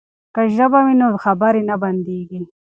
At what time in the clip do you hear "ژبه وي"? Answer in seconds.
0.55-0.93